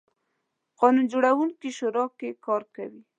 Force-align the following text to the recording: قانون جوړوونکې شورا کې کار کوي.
قانون 0.79 1.05
جوړوونکې 1.11 1.69
شورا 1.77 2.05
کې 2.19 2.29
کار 2.45 2.61
کوي. 2.75 3.01